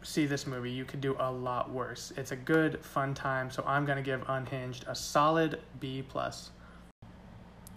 See 0.02 0.26
this 0.26 0.48
movie. 0.48 0.72
You 0.72 0.84
could 0.84 1.00
do 1.00 1.16
a 1.20 1.32
lot 1.32 1.70
worse. 1.70 2.12
It's 2.18 2.32
a 2.32 2.36
good, 2.36 2.84
fun 2.84 3.14
time, 3.14 3.52
so 3.52 3.64
I'm 3.68 3.86
gonna 3.86 4.02
give 4.02 4.28
Unhinged 4.28 4.84
a 4.88 4.96
solid 4.96 5.60
B 5.80 6.02
plus. 6.02 6.50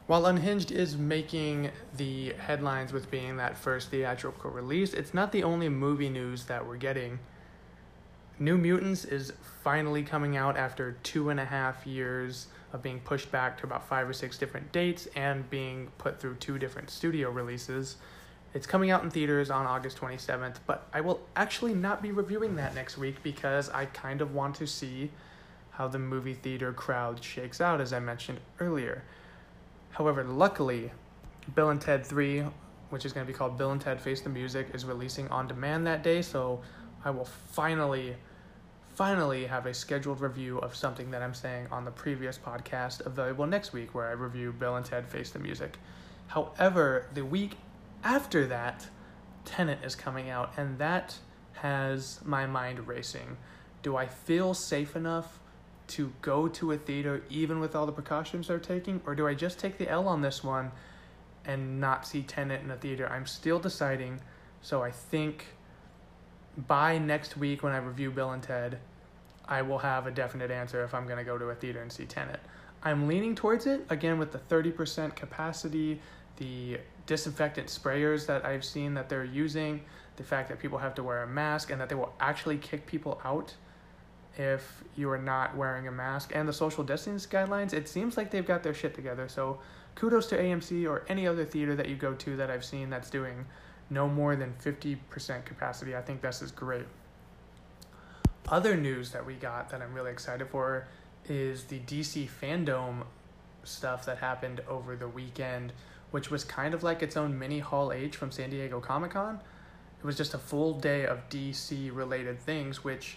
While 0.07 0.25
Unhinged 0.25 0.73
is 0.73 0.97
making 0.97 1.71
the 1.97 2.33
headlines 2.39 2.95
with 2.95 3.11
being 3.11 3.37
that 3.37 3.59
first 3.59 3.91
theatrical 3.91 4.51
release, 4.51 4.95
it's 4.95 5.13
not 5.13 5.33
the 5.33 5.43
only 5.43 5.69
movie 5.69 6.09
news 6.09 6.45
that 6.45 6.67
we're 6.67 6.77
getting. 6.77 7.19
New 8.39 8.59
Mutants 8.59 9.05
is 9.05 9.33
finally 9.63 10.03
coming 10.03 10.37
out 10.37 10.57
after 10.57 10.97
two 11.05 11.31
and 11.31 11.39
a 11.39 11.45
half 11.45 11.87
years 11.87 12.49
of 12.73 12.83
being 12.83 12.99
pushed 12.99 13.31
back 13.31 13.57
to 13.59 13.65
about 13.65 13.87
five 13.87 14.09
or 14.09 14.13
six 14.13 14.37
different 14.37 14.73
dates 14.73 15.07
and 15.15 15.49
being 15.51 15.89
put 15.99 16.21
through 16.21 16.35
two 16.37 16.59
different 16.59 16.91
studio 16.91 17.31
releases. 17.31 17.97
It's 18.53 18.67
coming 18.67 18.91
out 18.91 19.05
in 19.05 19.11
theaters 19.11 19.51
on 19.51 19.67
August 19.67 19.99
27th, 19.99 20.57
but 20.67 20.89
I 20.93 21.01
will 21.01 21.21
actually 21.37 21.75
not 21.75 22.03
be 22.03 22.11
reviewing 22.11 22.57
that 22.57 22.75
next 22.75 22.99
week 22.99 23.23
because 23.23 23.69
I 23.71 23.87
kind 23.87 24.21
of 24.21 24.35
want 24.35 24.57
to 24.57 24.67
see 24.67 25.11
how 25.71 25.87
the 25.87 26.01
movie 26.01 26.35
theater 26.35 26.73
crowd 26.73 27.23
shakes 27.23 27.61
out, 27.61 27.81
as 27.81 27.93
I 27.93 28.01
mentioned 28.01 28.41
earlier. 28.59 29.05
However, 29.91 30.25
luckily, 30.25 30.91
Bill 31.55 31.71
and 31.71 31.81
Ted 31.81 32.05
3, 32.05 32.45
which 32.91 33.05
is 33.05 33.13
going 33.13 33.25
to 33.25 33.33
be 33.33 33.37
called 33.37 33.57
Bill 33.57 33.71
and 33.71 33.81
Ted 33.81 34.01
Face 34.01 34.21
the 34.21 34.29
Music, 34.29 34.69
is 34.75 34.85
releasing 34.85 35.29
on 35.29 35.47
demand 35.47 35.87
that 35.87 36.03
day, 36.03 36.21
so 36.21 36.61
I 37.05 37.11
will 37.11 37.27
finally, 37.27 38.17
finally 38.95 39.47
have 39.47 39.67
a 39.67 39.75
scheduled 39.75 40.21
review 40.21 40.59
of 40.59 40.75
something 40.75 41.11
that 41.11 41.23
I'm 41.23 41.35
saying 41.35 41.67
on 41.71 41.85
the 41.85 41.91
previous 41.91 42.39
podcast 42.39 43.05
available 43.05 43.47
next 43.47 43.73
week, 43.73 43.95
where 43.95 44.09
I 44.09 44.13
review 44.13 44.53
Bill 44.53 44.77
and 44.77 44.87
Ted 44.87 45.07
Face 45.07 45.31
the 45.31 45.39
Music. 45.39 45.77
However, 46.29 47.07
the 47.13 47.25
week 47.25 47.57
after 48.03 48.47
that, 48.47 48.87
Tenet 49.45 49.81
is 49.85 49.95
coming 49.95 50.31
out, 50.31 50.55
and 50.57 50.79
that 50.79 51.17
has 51.55 52.21
my 52.25 52.47
mind 52.47 52.89
racing. 52.89 53.37
Do 53.83 53.97
I 53.97 54.07
feel 54.07 54.55
safe 54.55 54.97
enough 54.97 55.41
to 55.87 56.13
go 56.23 56.49
to 56.49 56.73
a 56.73 56.79
theater 56.79 57.23
even 57.29 57.61
with 57.61 57.77
all 57.77 57.85
the 57.85 57.93
precautions 57.93 58.49
they're 58.49 58.59
taking, 58.59 59.03
or 59.05 59.15
do 59.15 59.27
I 59.29 59.35
just 59.35 59.59
take 59.59 59.77
the 59.77 59.89
L 59.91 60.09
on 60.09 60.23
this 60.23 60.43
one 60.43 60.73
and 61.45 61.79
not 61.79 62.07
see 62.07 62.23
Tenet 62.23 62.63
in 62.63 62.71
a 62.71 62.77
theater? 62.77 63.07
I'm 63.07 63.27
still 63.27 63.59
deciding, 63.59 64.21
so 64.63 64.83
I 64.83 64.91
think 64.91 65.49
by 66.57 66.99
next 66.99 67.37
week 67.37 67.63
when 67.63 67.73
I 67.73 67.79
review 67.79 68.11
Bill 68.11 68.33
and 68.33 68.43
Ted, 68.43 68.79
I 69.47 69.63
will 69.63 69.79
have 69.79 70.07
a 70.07 70.11
definite 70.11 70.51
answer 70.51 70.85
if 70.85 70.95
I'm 70.95 71.05
going 71.05 71.19
to 71.19 71.25
go 71.25 71.37
to 71.37 71.47
a 71.47 71.55
theater 71.55 71.83
and 71.83 71.93
see 71.93 72.07
Tenet. 72.07 72.41
I'm 72.83 73.09
leaning 73.09 73.35
towards 73.35 73.67
it 73.67 73.85
again 73.91 74.19
with 74.19 74.33
the 74.33 74.39
30% 74.39 75.15
capacity, 75.17 76.01
the 76.37 76.79
disinfectant 77.07 77.69
sprayers 77.69 78.27
that 78.27 78.45
I've 78.45 78.65
seen 78.65 78.95
that 78.95 79.09
they're 79.09 79.25
using, 79.25 79.83
the 80.17 80.23
fact 80.23 80.49
that 80.49 80.59
people 80.59 80.79
have 80.79 80.95
to 80.95 81.03
wear 81.03 81.23
a 81.23 81.27
mask 81.27 81.71
and 81.71 81.81
that 81.81 81.89
they 81.89 81.95
will 81.95 82.13
actually 82.21 82.59
kick 82.59 82.87
people 82.87 83.21
out 83.25 83.55
if 84.37 84.83
you 84.97 85.09
are 85.11 85.19
not 85.19 85.57
wearing 85.57 85.87
a 85.87 85.93
mask, 85.93 86.33
and 86.35 86.49
the 86.49 86.53
social 86.53 86.83
distance 86.83 87.27
guidelines. 87.27 87.73
It 87.73 87.89
seems 87.89 88.17
like 88.17 88.31
they've 88.31 88.47
got 88.47 88.63
their 88.63 88.75
shit 88.75 88.95
together. 88.95 89.29
So 89.29 89.61
kudos 89.95 90.27
to 90.29 90.39
AMC 90.39 90.89
or 90.89 91.05
any 91.09 91.27
other 91.27 91.45
theater 91.45 91.77
that 91.77 91.89
you 91.89 91.95
go 91.95 92.15
to 92.15 92.37
that 92.37 92.51
I've 92.51 92.65
seen 92.65 92.91
that's 92.91 93.11
doing 93.11 93.45
no 93.91 94.09
more 94.09 94.37
than 94.37 94.55
50% 94.63 95.45
capacity. 95.45 95.97
I 95.97 96.03
think 96.03 96.21
this 96.21 96.43
is 96.43 96.51
great. 96.51 96.87
Other 98.49 98.77
news 98.77 99.11
that 99.13 99.25
we 99.25 99.35
got 99.35 99.71
that 99.71 99.81
I'm 99.81 99.95
really 99.95 100.11
excited 100.11 100.49
for 100.49 100.87
is 101.27 101.65
the 101.65 101.81
DC 101.81 102.29
fandom 102.29 103.05
stuff 103.63 104.05
that 104.05 104.19
happened 104.19 104.61
over 104.69 104.97
the 104.97 105.09
weekend, 105.09 105.73
which 106.11 106.31
was 106.31 106.45
kind 106.45 106.75
of 106.75 106.83
like 106.83 107.03
its 107.03 107.17
own 107.17 107.39
mini 107.39 107.61
Hall 107.61 107.93
H 107.93 108.17
from 108.17 108.31
San 108.31 108.51
Diego 108.51 108.81
Comic 108.81 109.13
Con. 109.13 109.41
It 109.99 110.07
was 110.07 110.17
just 110.17 110.35
a 110.35 110.39
full 110.39 110.75
day 110.75 111.07
of 111.07 111.29
DC 111.31 111.95
related 111.95 112.39
things, 112.39 112.85
which 112.85 113.17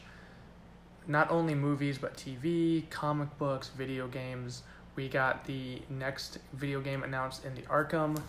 not 1.08 1.30
only 1.32 1.56
movies, 1.56 1.98
but 1.98 2.16
TV, 2.16 2.90
comic 2.90 3.38
books, 3.38 3.70
video 3.70 4.08
games. 4.08 4.64
We 4.96 5.10
got 5.10 5.46
the 5.46 5.82
next 5.90 6.40
video 6.54 6.82
game 6.82 7.04
announced 7.04 7.46
in 7.46 7.56
the 7.56 7.62
Arkham 7.64 8.22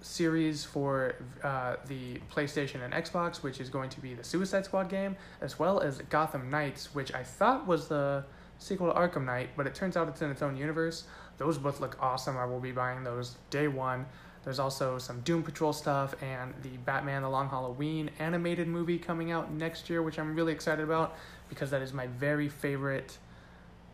series 0.00 0.64
for 0.64 1.14
uh, 1.42 1.76
the 1.86 2.18
PlayStation 2.34 2.82
and 2.82 2.92
Xbox, 2.92 3.42
which 3.42 3.60
is 3.60 3.68
going 3.68 3.90
to 3.90 4.00
be 4.00 4.14
the 4.14 4.24
Suicide 4.24 4.64
Squad 4.64 4.88
game, 4.88 5.16
as 5.40 5.58
well 5.58 5.80
as 5.80 5.98
Gotham 6.10 6.50
Knights, 6.50 6.94
which 6.94 7.12
I 7.14 7.22
thought 7.22 7.66
was 7.66 7.88
the 7.88 8.24
sequel 8.58 8.92
to 8.92 8.98
Arkham 8.98 9.24
Knight, 9.24 9.50
but 9.56 9.66
it 9.66 9.74
turns 9.74 9.96
out 9.96 10.08
it's 10.08 10.22
in 10.22 10.30
its 10.30 10.42
own 10.42 10.56
universe. 10.56 11.04
Those 11.38 11.58
both 11.58 11.80
look 11.80 11.96
awesome. 12.00 12.36
I 12.36 12.44
will 12.44 12.60
be 12.60 12.72
buying 12.72 13.02
those 13.04 13.36
day 13.48 13.68
one. 13.68 14.06
There's 14.44 14.58
also 14.58 14.98
some 14.98 15.20
Doom 15.20 15.42
Patrol 15.42 15.72
stuff 15.72 16.14
and 16.22 16.54
the 16.62 16.76
Batman 16.78 17.22
The 17.22 17.28
Long 17.28 17.48
Halloween 17.48 18.10
animated 18.18 18.68
movie 18.68 18.98
coming 18.98 19.30
out 19.30 19.52
next 19.52 19.90
year, 19.90 20.02
which 20.02 20.18
I'm 20.18 20.34
really 20.34 20.52
excited 20.52 20.82
about 20.82 21.16
because 21.48 21.70
that 21.70 21.82
is 21.82 21.92
my 21.92 22.06
very 22.06 22.48
favorite 22.48 23.18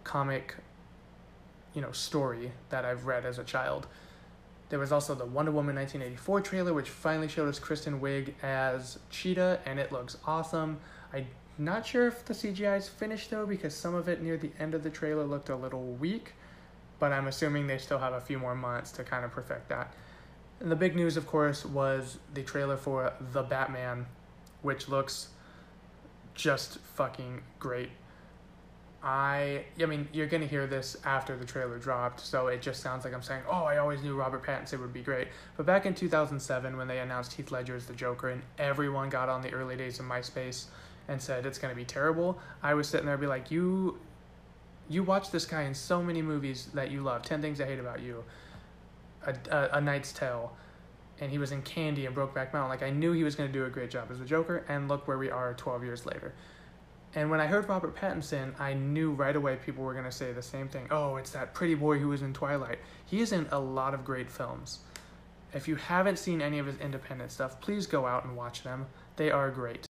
comic, 0.05 0.55
you 1.75 1.81
know, 1.81 1.91
story 1.91 2.53
that 2.71 2.85
I've 2.85 3.07
read 3.07 3.25
as 3.25 3.39
a 3.39 3.45
child. 3.45 3.89
There 4.69 4.79
was 4.79 4.91
also 4.91 5.15
the 5.15 5.25
Wonder 5.25 5.53
Woman 5.53 5.77
1984 5.77 6.41
trailer, 6.41 6.75
which 6.75 6.91
finally 6.91 7.29
showed 7.29 7.49
us 7.49 7.59
Kristen 7.59 8.01
Wiig 8.01 8.35
as 8.43 8.99
Cheetah, 9.11 9.61
and 9.65 9.79
it 9.79 9.93
looks 9.93 10.17
awesome. 10.27 10.79
I'm 11.13 11.27
not 11.57 11.87
sure 11.87 12.09
if 12.09 12.25
the 12.25 12.35
CGI 12.35 12.77
is 12.77 12.89
finished 12.89 13.31
though, 13.31 13.47
because 13.47 13.75
some 13.75 13.95
of 13.95 14.09
it 14.09 14.23
near 14.23 14.37
the 14.37 14.51
end 14.59 14.75
of 14.75 14.83
the 14.83 14.91
trailer 14.91 15.25
looked 15.25 15.51
a 15.51 15.57
little 15.57 15.85
weak, 15.93 16.35
but 16.99 17.13
I'm 17.13 17.29
assuming 17.29 17.67
they 17.69 17.79
still 17.79 17.99
have 17.99 18.15
a 18.15 18.21
few 18.21 18.39
more 18.39 18.57
months 18.57 18.91
to 18.93 19.05
kind 19.05 19.25
of 19.25 19.31
perfect 19.31 19.69
that. 19.69 19.95
And 20.59 20.71
the 20.71 20.77
big 20.77 20.97
news, 20.97 21.17
of 21.17 21.27
course, 21.27 21.65
was 21.65 22.19
the 22.35 22.43
trailer 22.43 22.77
for 22.77 23.13
The 23.33 23.43
Batman, 23.43 24.07
which 24.63 24.89
looks 24.89 25.29
just 26.35 26.79
fucking 26.79 27.43
great. 27.59 27.91
I 29.03 29.65
I 29.81 29.87
mean, 29.87 30.09
you're 30.13 30.27
gonna 30.27 30.47
hear 30.47 30.67
this 30.67 30.97
after 31.05 31.37
the 31.37 31.45
trailer 31.45 31.79
dropped, 31.79 32.21
so 32.21 32.49
it 32.49 32.63
just 32.63 32.83
sounds 32.83 33.05
like 33.05 33.15
I'm 33.15 33.23
saying, 33.23 33.43
"Oh, 33.49 33.65
I 33.65 33.77
always 33.79 34.03
knew 34.03 34.17
Robert 34.17 34.43
Pattinson 34.43 34.81
would 34.81 34.93
be 34.93 35.03
great." 35.03 35.29
But 35.57 35.67
back 35.67 35.87
in 35.87 35.95
2007, 35.95 36.77
when 36.77 36.89
they 36.89 36.99
announced 36.99 37.35
Heath 37.35 37.51
Ledger 37.51 37.77
as 37.77 37.87
the 37.87 37.95
Joker, 37.95 38.31
and 38.31 38.43
everyone 38.59 39.09
got 39.09 39.29
on 39.29 39.43
the 39.43 39.53
early 39.53 39.77
days 39.77 40.01
of 40.01 40.07
MySpace 40.07 40.67
and 41.09 41.21
said 41.21 41.47
it's 41.47 41.59
gonna 41.59 41.75
be 41.75 41.85
terrible, 41.85 42.39
I 42.63 42.75
was 42.75 42.89
sitting 42.89 43.07
there, 43.07 43.17
be 43.17 43.27
like, 43.27 43.51
"You, 43.51 43.99
you 44.89 45.03
watch 45.03 45.31
this 45.31 45.47
guy 45.47 45.63
in 45.63 45.75
so 45.75 46.03
many 46.03 46.23
movies 46.23 46.69
that 46.75 46.91
you 46.91 47.03
love. 47.03 47.23
Ten 47.23 47.41
Things 47.41 47.61
I 47.61 47.67
Hate 47.67 47.79
About 47.79 48.01
You, 48.01 48.25
A 49.27 49.35
A, 49.51 49.69
a 49.75 49.81
Knight's 49.81 50.13
Tale." 50.13 50.57
And 51.21 51.31
he 51.31 51.39
was 51.39 51.53
in 51.53 51.63
Candy 51.63 52.07
and 52.07 52.15
Brokeback 52.15 52.53
Mountain. 52.53 52.69
Like 52.71 52.83
I 52.83 52.91
knew 52.91 53.13
he 53.13 53.25
was 53.25 53.37
to 53.37 53.49
do 53.49 53.65
a 53.67 53.71
great 53.71 53.91
job 53.91 54.09
as 54.11 54.19
the 54.19 54.25
Joker, 54.25 54.65
and 54.69 54.89
look 54.89 55.07
where 55.07 55.19
we 55.19 55.31
are 55.31 55.55
12 55.55 55.85
years 55.85 56.07
later. 56.07 56.35
And 57.17 57.31
when 57.31 57.41
I 57.41 57.47
heard 57.47 57.67
Robert 57.67 57.97
Pattinson, 57.97 58.53
I 58.61 58.75
knew 58.75 59.11
right 59.11 59.35
away 59.35 59.57
people 59.57 59.83
were 59.83 59.95
going 59.95 60.05
to 60.05 60.13
say 60.13 60.33
the 60.33 60.43
same 60.43 60.69
thing. 60.69 60.87
Oh, 60.91 61.17
it's 61.17 61.31
that 61.31 61.55
pretty 61.55 61.75
boy 61.75 61.99
who 61.99 62.09
was 62.09 62.21
in 62.21 62.35
Twilight. 62.35 62.79
He 63.07 63.21
is 63.21 63.33
in 63.33 63.47
a 63.51 63.59
lot 63.59 63.95
of 63.95 64.05
great 64.05 64.31
films. 64.31 64.81
If 65.55 65.67
you 65.67 65.77
haven't 65.77 66.19
seen 66.19 66.43
any 66.43 66.59
of 66.59 66.67
his 66.67 66.77
independent 66.77 67.33
stuff, 67.33 67.59
please 67.63 67.87
go 67.87 68.07
out 68.07 68.27
and 68.27 68.37
watch 68.37 68.65
them. 68.65 68.85
They 69.17 69.31
are 69.31 69.51
great. 69.51 69.87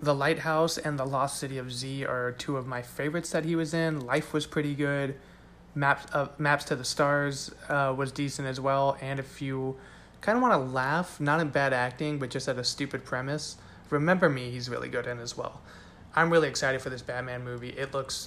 The 0.00 0.14
Lighthouse 0.14 0.78
and 0.78 0.96
The 0.96 1.04
Lost 1.04 1.40
City 1.40 1.58
of 1.58 1.72
Z 1.72 2.04
are 2.04 2.30
two 2.30 2.56
of 2.56 2.68
my 2.68 2.82
favorites 2.82 3.30
that 3.30 3.44
he 3.44 3.56
was 3.56 3.74
in. 3.74 4.06
Life 4.06 4.32
was 4.32 4.46
pretty 4.46 4.76
good. 4.76 5.16
Maps, 5.74 6.06
uh, 6.14 6.28
Maps 6.38 6.64
to 6.66 6.76
the 6.76 6.84
Stars 6.84 7.52
uh, 7.68 7.92
was 7.96 8.12
decent 8.12 8.46
as 8.46 8.60
well. 8.60 8.96
And 9.00 9.18
if 9.18 9.42
you 9.42 9.76
kind 10.20 10.36
of 10.36 10.42
want 10.42 10.54
to 10.54 10.72
laugh, 10.72 11.18
not 11.18 11.40
in 11.40 11.48
bad 11.48 11.72
acting, 11.72 12.20
but 12.20 12.30
just 12.30 12.46
at 12.46 12.58
a 12.58 12.64
stupid 12.64 13.04
premise, 13.04 13.56
Remember 13.90 14.30
Me, 14.30 14.52
he's 14.52 14.68
really 14.68 14.88
good 14.88 15.08
in 15.08 15.18
as 15.18 15.36
well. 15.36 15.60
I'm 16.14 16.30
really 16.30 16.48
excited 16.48 16.82
for 16.82 16.90
this 16.90 17.02
Batman 17.02 17.44
movie. 17.44 17.70
It 17.70 17.94
looks 17.94 18.24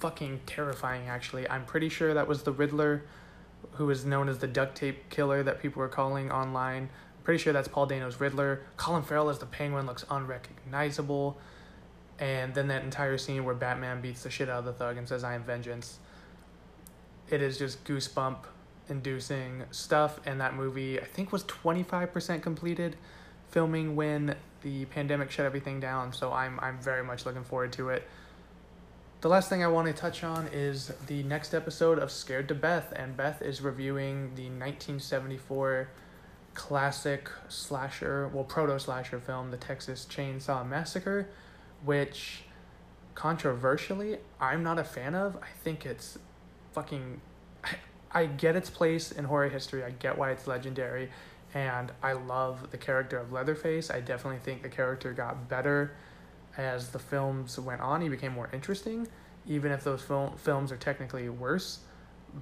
fucking 0.00 0.40
terrifying, 0.46 1.08
actually. 1.08 1.48
I'm 1.48 1.64
pretty 1.66 1.90
sure 1.90 2.14
that 2.14 2.26
was 2.26 2.44
the 2.44 2.52
Riddler, 2.52 3.02
who 3.72 3.90
is 3.90 4.04
known 4.06 4.28
as 4.28 4.38
the 4.38 4.46
duct 4.46 4.76
tape 4.76 5.10
killer 5.10 5.42
that 5.42 5.60
people 5.60 5.80
were 5.80 5.88
calling 5.88 6.30
online. 6.30 6.84
I'm 6.84 7.24
pretty 7.24 7.42
sure 7.42 7.52
that's 7.52 7.68
Paul 7.68 7.86
Dano's 7.86 8.20
Riddler. 8.20 8.62
Colin 8.78 9.02
Farrell 9.02 9.28
as 9.28 9.38
the 9.38 9.46
Penguin 9.46 9.86
looks 9.86 10.04
unrecognizable. 10.10 11.36
And 12.18 12.54
then 12.54 12.68
that 12.68 12.82
entire 12.82 13.18
scene 13.18 13.44
where 13.44 13.54
Batman 13.54 14.00
beats 14.00 14.22
the 14.22 14.30
shit 14.30 14.48
out 14.48 14.60
of 14.60 14.64
the 14.64 14.72
thug 14.72 14.96
and 14.96 15.06
says, 15.06 15.22
I 15.22 15.34
am 15.34 15.44
vengeance. 15.44 15.98
It 17.28 17.42
is 17.42 17.58
just 17.58 17.84
goosebump 17.84 18.38
inducing 18.88 19.64
stuff. 19.72 20.20
And 20.24 20.40
that 20.40 20.54
movie, 20.54 20.98
I 20.98 21.04
think, 21.04 21.32
was 21.32 21.44
25% 21.44 22.40
completed 22.40 22.96
filming 23.50 23.96
when 23.96 24.34
the 24.62 24.84
pandemic 24.86 25.30
shut 25.30 25.46
everything 25.46 25.80
down, 25.80 26.12
so 26.12 26.32
I'm 26.32 26.58
I'm 26.60 26.78
very 26.80 27.04
much 27.04 27.24
looking 27.26 27.44
forward 27.44 27.72
to 27.74 27.90
it. 27.90 28.08
The 29.20 29.28
last 29.28 29.48
thing 29.48 29.64
I 29.64 29.68
want 29.68 29.86
to 29.88 29.94
touch 29.94 30.22
on 30.24 30.48
is 30.52 30.92
the 31.06 31.22
next 31.22 31.54
episode 31.54 31.98
of 31.98 32.10
Scared 32.10 32.48
to 32.48 32.54
Beth, 32.54 32.92
and 32.94 33.16
Beth 33.16 33.42
is 33.42 33.62
reviewing 33.62 34.34
the 34.34 34.44
1974 34.44 35.88
classic 36.54 37.30
slasher, 37.48 38.28
well, 38.28 38.44
proto 38.44 38.78
slasher 38.78 39.18
film, 39.18 39.50
The 39.50 39.56
Texas 39.56 40.06
Chainsaw 40.08 40.68
Massacre, 40.68 41.28
which 41.84 42.42
controversially 43.14 44.18
I'm 44.40 44.62
not 44.62 44.78
a 44.78 44.84
fan 44.84 45.14
of. 45.14 45.36
I 45.36 45.48
think 45.62 45.86
it's 45.86 46.18
fucking. 46.72 47.20
I, 47.64 47.76
I 48.12 48.26
get 48.26 48.54
its 48.54 48.70
place 48.70 49.12
in 49.12 49.24
horror 49.24 49.48
history, 49.48 49.82
I 49.82 49.90
get 49.90 50.18
why 50.18 50.30
it's 50.30 50.46
legendary 50.46 51.10
and 51.56 51.90
I 52.02 52.12
love 52.12 52.70
the 52.70 52.76
character 52.76 53.16
of 53.16 53.32
Leatherface. 53.32 53.90
I 53.90 54.00
definitely 54.00 54.40
think 54.40 54.62
the 54.62 54.68
character 54.68 55.14
got 55.14 55.48
better 55.48 55.96
as 56.58 56.90
the 56.90 56.98
films 56.98 57.58
went 57.58 57.80
on. 57.80 58.02
He 58.02 58.10
became 58.10 58.32
more 58.32 58.50
interesting, 58.52 59.08
even 59.46 59.72
if 59.72 59.82
those 59.82 60.02
film- 60.02 60.36
films 60.36 60.70
are 60.70 60.76
technically 60.76 61.30
worse. 61.30 61.78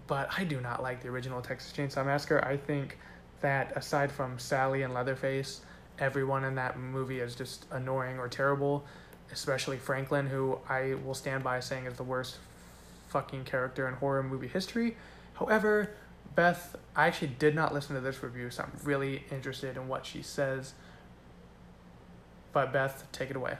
But 0.08 0.30
I 0.36 0.42
do 0.42 0.60
not 0.60 0.82
like 0.82 1.00
the 1.00 1.10
original 1.10 1.40
Texas 1.40 1.72
Chainsaw 1.72 2.04
Massacre. 2.04 2.44
I 2.44 2.56
think 2.56 2.98
that 3.40 3.76
aside 3.76 4.10
from 4.10 4.36
Sally 4.40 4.82
and 4.82 4.92
Leatherface, 4.92 5.60
everyone 6.00 6.42
in 6.42 6.56
that 6.56 6.76
movie 6.76 7.20
is 7.20 7.36
just 7.36 7.66
annoying 7.70 8.18
or 8.18 8.28
terrible, 8.28 8.84
especially 9.30 9.76
Franklin, 9.76 10.26
who 10.26 10.58
I 10.68 10.96
will 11.04 11.14
stand 11.14 11.44
by 11.44 11.60
saying 11.60 11.86
is 11.86 11.94
the 11.94 12.02
worst 12.02 12.38
fucking 13.10 13.44
character 13.44 13.86
in 13.86 13.94
horror 13.94 14.24
movie 14.24 14.48
history. 14.48 14.96
However, 15.34 15.90
Beth, 16.34 16.76
I 16.96 17.06
actually 17.06 17.28
did 17.38 17.54
not 17.54 17.72
listen 17.72 17.94
to 17.94 18.00
this 18.00 18.22
review, 18.22 18.50
so 18.50 18.64
I'm 18.64 18.72
really 18.82 19.24
interested 19.30 19.76
in 19.76 19.88
what 19.88 20.04
she 20.04 20.22
says. 20.22 20.74
But 22.52 22.72
Beth, 22.72 23.06
take 23.12 23.30
it 23.30 23.36
away. 23.36 23.56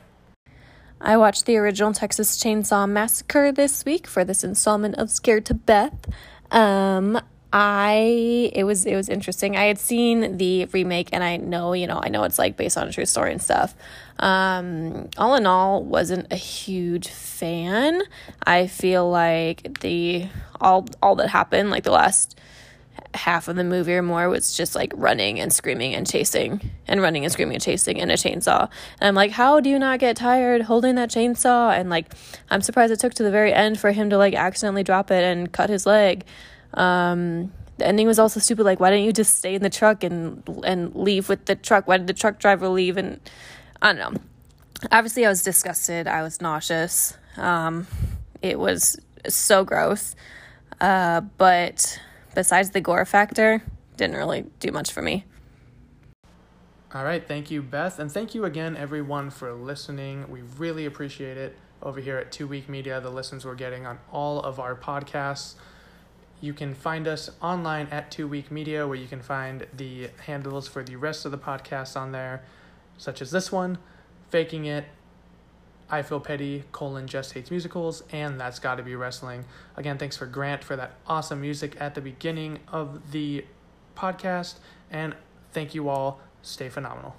I 1.01 1.17
watched 1.17 1.47
the 1.47 1.57
original 1.57 1.93
Texas 1.93 2.39
Chainsaw 2.43 2.89
Massacre 2.89 3.53
this 3.53 3.85
week 3.85 4.07
for 4.07 4.25
this 4.25 4.43
installment 4.43 4.95
of 4.97 5.11
Scared 5.11 5.45
to 5.47 5.55
Beth. 5.55 6.07
Um, 6.51 7.21
I 7.57 8.51
it 8.53 8.65
was 8.65 8.85
it 8.85 8.97
was 8.97 9.09
interesting. 9.09 9.57
I 9.57 9.67
had 9.67 9.79
seen 9.79 10.39
the 10.39 10.65
remake 10.67 11.11
and 11.13 11.23
I 11.23 11.37
know, 11.37 11.73
you 11.73 11.87
know, 11.87 12.01
I 12.03 12.09
know 12.09 12.25
it's 12.25 12.37
like 12.37 12.57
based 12.57 12.77
on 12.77 12.89
a 12.89 12.93
true 12.93 13.07
story 13.07 13.31
and 13.31 13.41
stuff. 13.41 13.77
Um 14.19 15.09
all 15.17 15.37
in 15.37 15.47
all 15.47 15.85
wasn't 15.85 16.33
a 16.33 16.37
huge 16.37 17.07
fan. 17.07 18.03
I 18.45 18.67
feel 18.67 19.09
like 19.09 19.79
the 19.83 20.27
all 20.61 20.89
all 21.01 21.15
that 21.15 21.29
happened 21.29 21.71
like 21.71 21.85
the 21.85 21.93
last 21.93 22.37
half 23.15 23.49
of 23.49 23.57
the 23.57 23.65
movie 23.65 23.95
or 23.95 24.03
more 24.03 24.29
was 24.29 24.57
just 24.57 24.75
like 24.75 24.93
running 24.97 25.41
and 25.41 25.53
screaming 25.53 25.95
and 25.95 26.09
chasing 26.09 26.71
and 26.87 27.01
running 27.01 27.25
and 27.25 27.33
screaming 27.33 27.55
and 27.55 27.63
chasing 27.63 28.01
and 28.01 28.11
a 28.11 28.15
chainsaw. 28.15 28.69
And 29.01 29.09
I'm 29.09 29.15
like, 29.15 29.31
how 29.31 29.61
do 29.61 29.71
you 29.71 29.79
not 29.79 30.01
get 30.01 30.17
tired 30.17 30.63
holding 30.63 30.97
that 30.97 31.11
chainsaw? 31.11 31.79
And 31.79 31.89
like, 31.91 32.13
I'm 32.51 32.61
surprised 32.61 32.93
it 32.93 33.01
took 33.01 33.15
to 33.15 33.23
the 33.23 33.31
very 33.31 33.53
end 33.53 33.79
for 33.79 33.93
him 33.93 34.11
to 34.11 34.19
like 34.19 34.35
accidentally 34.35 34.83
drop 34.83 35.11
it 35.11 35.23
and 35.23 35.51
cut 35.53 35.71
his 35.71 35.87
leg. 35.87 36.25
Um, 36.75 37.53
the 37.79 37.87
ending 37.87 38.07
was 38.07 38.19
also 38.19 38.41
stupid. 38.41 38.65
Like, 38.65 38.81
why 38.81 38.91
didn't 38.91 39.05
you 39.05 39.13
just 39.13 39.39
stay 39.39 39.55
in 39.55 39.63
the 39.63 39.71
truck 39.71 40.05
and 40.05 40.43
and 40.65 40.95
leave 40.95 41.29
with 41.29 41.47
the 41.47 41.57
truck? 41.57 41.89
Why 41.89 41.97
did 41.97 42.07
the 42.07 42.15
truck 42.15 42.39
driver 42.39 42.69
leave? 42.69 42.97
And 42.97 43.21
I 43.83 43.93
don't 43.93 44.15
know. 44.15 44.21
Obviously, 44.93 45.27
I 45.27 45.29
was 45.29 45.43
disgusted. 45.43 46.07
I 46.07 46.23
was 46.23 46.41
nauseous. 46.41 47.17
Um, 47.37 47.87
it 48.43 48.59
was 48.59 48.97
so 49.29 49.65
gross. 49.65 50.15
Uh, 50.81 51.23
but 51.39 52.01
besides 52.35 52.71
the 52.71 52.81
gore 52.81 53.05
factor, 53.05 53.63
didn't 53.97 54.17
really 54.17 54.47
do 54.61 54.71
much 54.73 54.93
for 54.93 55.03
me. 55.03 55.25
All 56.93 57.05
right, 57.05 57.27
thank 57.27 57.51
you, 57.51 57.61
Beth, 57.61 57.99
and 57.99 58.11
thank 58.11 58.35
you 58.35 58.45
again, 58.45 58.77
everyone, 58.77 59.31
for 59.31 59.53
listening. 59.53 60.31
We 60.31 60.43
really 60.43 60.87
appreciate 60.87 61.37
it 61.37 61.57
over 61.83 62.01
here 62.01 62.19
at 62.19 62.31
Two 62.31 62.47
Week 62.47 62.69
Media, 62.69 63.01
the 63.01 63.11
listens 63.11 63.45
we're 63.45 63.57
getting 63.57 63.85
on 63.85 63.99
all 64.13 64.41
of 64.41 64.61
our 64.61 64.77
podcasts. 64.77 65.55
You 66.41 66.53
can 66.55 66.73
find 66.73 67.09
us 67.09 67.31
online 67.43 67.89
at 67.91 68.11
Two 68.13 68.29
Week 68.29 68.51
Media, 68.51 68.87
where 68.87 68.97
you 68.97 69.09
can 69.09 69.23
find 69.23 69.67
the 69.77 70.11
handles 70.27 70.69
for 70.69 70.85
the 70.85 70.95
rest 70.95 71.25
of 71.25 71.33
the 71.33 71.39
podcasts 71.39 71.97
on 71.97 72.13
there, 72.13 72.45
such 72.97 73.21
as 73.21 73.33
this 73.33 73.51
one, 73.51 73.79
Faking 74.31 74.65
It, 74.65 74.85
I 75.95 76.03
Feel 76.03 76.19
Petty, 76.19 76.65
colon, 76.73 77.07
Just 77.07 77.35
Hates 77.35 77.53
Musicals, 77.53 78.03
and 78.11 78.41
That's 78.41 78.59
Gotta 78.59 78.83
Be 78.83 78.97
Wrestling. 78.97 79.45
Again, 79.77 79.97
thanks 79.97 80.17
for 80.17 80.27
Grant 80.27 80.65
for 80.65 80.75
that 80.75 80.95
awesome 81.07 81.41
music 81.41 81.77
at 81.79 81.95
the 81.95 82.01
beginning 82.01 82.59
of 82.67 83.13
the 83.13 83.45
podcast, 83.97 84.55
and 84.91 85.15
thank 85.53 85.73
you 85.73 85.89
all. 85.89 86.19
Stay 86.43 86.69
phenomenal. 86.69 87.15